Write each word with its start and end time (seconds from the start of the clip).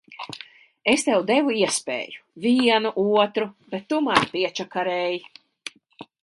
Es 0.93 1.03
tev 1.09 1.25
devu 1.31 1.53
iespēju, 1.57 2.23
vienu, 2.45 2.93
otru, 3.19 3.47
bet 3.75 3.87
tu 3.93 4.01
mani 4.09 4.31
piečakarēji! 4.33 5.23